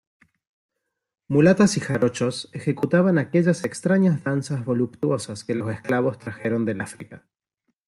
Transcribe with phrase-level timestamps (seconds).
[1.27, 7.27] mulatas y jarochos ejecutaban aquellas extrañas danzas voluptuosas que los esclavos trajeron del África